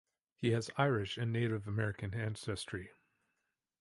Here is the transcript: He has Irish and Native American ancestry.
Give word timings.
He 0.35 0.49
has 0.53 0.71
Irish 0.79 1.19
and 1.19 1.31
Native 1.31 1.67
American 1.67 2.15
ancestry. 2.15 2.89